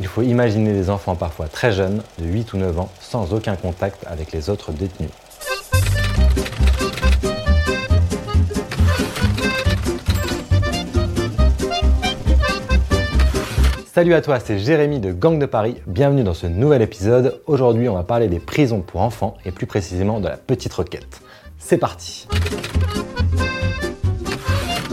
[0.00, 3.54] Il faut imaginer des enfants parfois très jeunes, de 8 ou 9 ans, sans aucun
[3.54, 5.10] contact avec les autres détenus.
[13.92, 15.76] Salut à toi, c'est Jérémy de Gang de Paris.
[15.86, 17.42] Bienvenue dans ce nouvel épisode.
[17.46, 21.20] Aujourd'hui, on va parler des prisons pour enfants et plus précisément de la petite requête.
[21.58, 22.26] C'est parti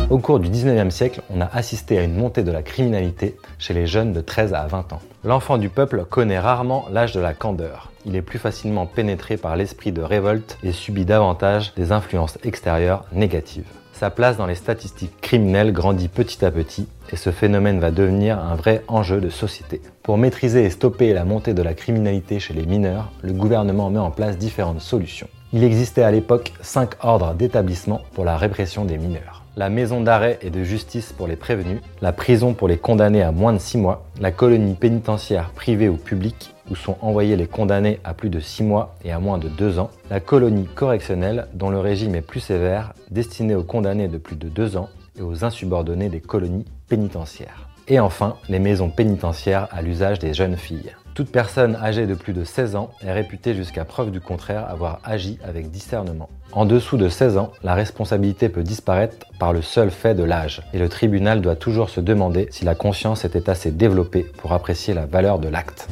[0.09, 3.73] Au cours du 19e siècle, on a assisté à une montée de la criminalité chez
[3.73, 5.01] les jeunes de 13 à 20 ans.
[5.25, 7.91] L'enfant du peuple connaît rarement l'âge de la candeur.
[8.05, 13.03] Il est plus facilement pénétré par l'esprit de révolte et subit davantage des influences extérieures
[13.11, 13.67] négatives.
[13.91, 18.39] Sa place dans les statistiques criminelles grandit petit à petit et ce phénomène va devenir
[18.39, 19.81] un vrai enjeu de société.
[20.03, 23.99] Pour maîtriser et stopper la montée de la criminalité chez les mineurs, le gouvernement met
[23.99, 25.27] en place différentes solutions.
[25.51, 29.43] Il existait à l'époque cinq ordres d'établissement pour la répression des mineurs.
[29.57, 33.31] La maison d'arrêt et de justice pour les prévenus, la prison pour les condamnés à
[33.31, 37.99] moins de 6 mois, la colonie pénitentiaire privée ou publique où sont envoyés les condamnés
[38.03, 41.71] à plus de 6 mois et à moins de 2 ans, la colonie correctionnelle dont
[41.71, 45.43] le régime est plus sévère, destinée aux condamnés de plus de 2 ans et aux
[45.43, 47.67] insubordonnés des colonies pénitentiaires.
[47.89, 50.91] Et enfin, les maisons pénitentiaires à l'usage des jeunes filles.
[51.13, 54.99] Toute personne âgée de plus de 16 ans est réputée jusqu'à preuve du contraire avoir
[55.05, 56.29] agi avec discernement.
[56.51, 60.61] En dessous de 16 ans, la responsabilité peut disparaître par le seul fait de l'âge,
[60.73, 64.93] et le tribunal doit toujours se demander si la conscience était assez développée pour apprécier
[64.93, 65.87] la valeur de l'acte.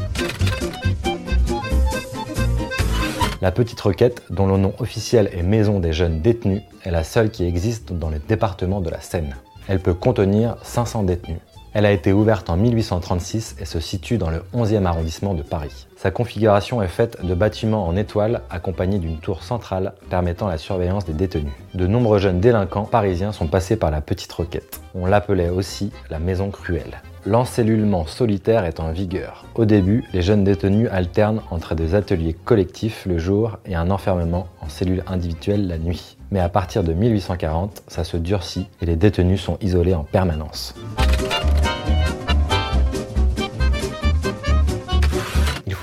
[3.42, 7.32] La petite requête, dont le nom officiel est Maison des jeunes détenus, est la seule
[7.32, 9.36] qui existe dans le département de la Seine.
[9.68, 11.40] Elle peut contenir 500 détenus.
[11.76, 15.88] Elle a été ouverte en 1836 et se situe dans le 11e arrondissement de Paris.
[15.98, 21.04] Sa configuration est faite de bâtiments en étoile accompagnés d'une tour centrale permettant la surveillance
[21.04, 21.52] des détenus.
[21.74, 24.80] De nombreux jeunes délinquants parisiens sont passés par la petite requête.
[24.94, 27.02] On l'appelait aussi la maison cruelle.
[27.26, 29.44] L'encellulement solitaire est en vigueur.
[29.56, 34.48] Au début, les jeunes détenus alternent entre des ateliers collectifs le jour et un enfermement
[34.62, 36.16] en cellule individuelle la nuit.
[36.32, 40.74] Mais à partir de 1840, ça se durcit et les détenus sont isolés en permanence.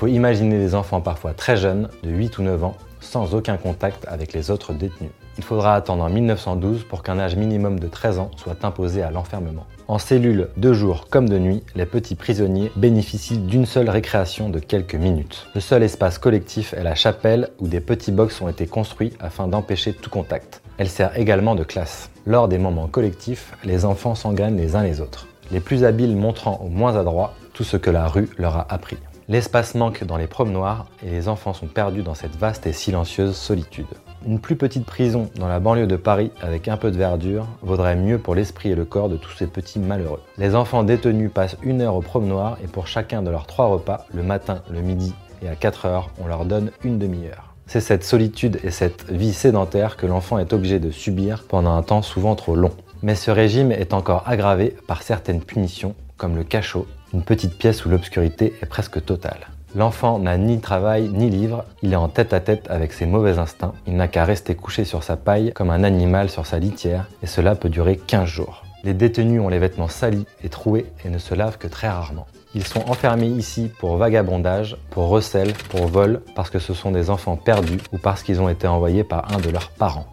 [0.03, 4.05] Faut imaginer des enfants parfois très jeunes, de 8 ou 9 ans, sans aucun contact
[4.09, 5.11] avec les autres détenus.
[5.37, 9.11] Il faudra attendre en 1912 pour qu'un âge minimum de 13 ans soit imposé à
[9.11, 9.65] l'enfermement.
[9.87, 14.59] En cellule de jour comme de nuit, les petits prisonniers bénéficient d'une seule récréation de
[14.59, 15.47] quelques minutes.
[15.55, 19.47] Le seul espace collectif est la chapelle où des petits box ont été construits afin
[19.47, 20.61] d'empêcher tout contact.
[20.79, 22.09] Elle sert également de classe.
[22.25, 26.59] Lors des moments collectifs, les enfants s'engrainent les uns les autres, les plus habiles montrant
[26.61, 28.97] aux moins adroits tout ce que la rue leur a appris.
[29.29, 33.35] L'espace manque dans les promenoirs et les enfants sont perdus dans cette vaste et silencieuse
[33.35, 33.87] solitude.
[34.27, 37.95] Une plus petite prison dans la banlieue de Paris avec un peu de verdure vaudrait
[37.95, 40.21] mieux pour l'esprit et le corps de tous ces petits malheureux.
[40.37, 44.05] Les enfants détenus passent une heure au promenoir et pour chacun de leurs trois repas,
[44.13, 47.53] le matin, le midi et à 4 heures, on leur donne une demi-heure.
[47.65, 51.81] C'est cette solitude et cette vie sédentaire que l'enfant est obligé de subir pendant un
[51.81, 52.71] temps souvent trop long.
[53.03, 57.85] Mais ce régime est encore aggravé par certaines punitions comme le cachot une petite pièce
[57.85, 59.47] où l'obscurité est presque totale.
[59.75, 63.39] L'enfant n'a ni travail ni livre, il est en tête à tête avec ses mauvais
[63.39, 67.07] instincts, il n'a qu'à rester couché sur sa paille comme un animal sur sa litière,
[67.23, 68.63] et cela peut durer 15 jours.
[68.83, 72.27] Les détenus ont les vêtements salis et troués et ne se lavent que très rarement.
[72.53, 77.09] Ils sont enfermés ici pour vagabondage, pour recel, pour vol, parce que ce sont des
[77.09, 80.05] enfants perdus ou parce qu'ils ont été envoyés par un de leurs parents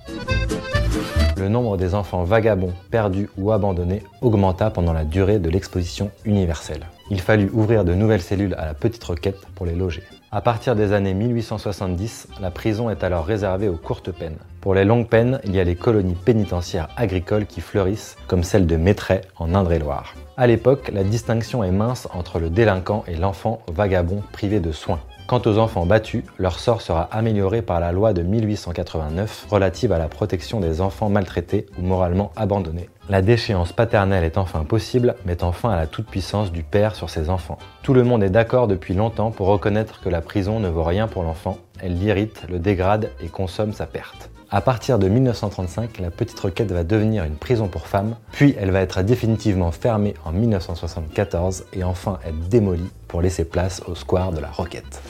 [1.40, 6.86] le nombre des enfants vagabonds, perdus ou abandonnés augmenta pendant la durée de l'exposition universelle.
[7.10, 10.02] Il fallut ouvrir de nouvelles cellules à la petite requête pour les loger.
[10.30, 14.36] À partir des années 1870, la prison est alors réservée aux courtes peines.
[14.60, 18.68] Pour les longues peines, il y a les colonies pénitentiaires agricoles qui fleurissent, comme celle
[18.68, 20.14] de Maitray en Indre-et-Loire.
[20.36, 25.00] À l'époque, la distinction est mince entre le délinquant et l'enfant vagabond privé de soins.
[25.30, 29.98] Quant aux enfants battus, leur sort sera amélioré par la loi de 1889 relative à
[30.00, 32.88] la protection des enfants maltraités ou moralement abandonnés.
[33.08, 37.30] La déchéance paternelle est enfin possible, mettant fin à la toute-puissance du père sur ses
[37.30, 37.58] enfants.
[37.84, 41.06] Tout le monde est d'accord depuis longtemps pour reconnaître que la prison ne vaut rien
[41.06, 44.30] pour l'enfant, elle l'irrite, le dégrade et consomme sa perte.
[44.52, 48.72] À partir de 1935, la petite requête va devenir une prison pour femmes, puis elle
[48.72, 54.32] va être définitivement fermée en 1974 et enfin être démolie pour laisser place au square
[54.32, 55.02] de la Roquette.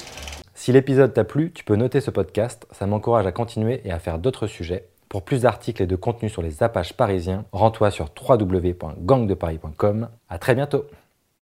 [0.55, 3.99] Si l'épisode t'a plu, tu peux noter ce podcast, ça m'encourage à continuer et à
[3.99, 4.85] faire d'autres sujets.
[5.09, 10.09] Pour plus d'articles et de contenus sur les apaches parisiens, rends-toi sur www.gangdeparis.com.
[10.29, 10.85] À très bientôt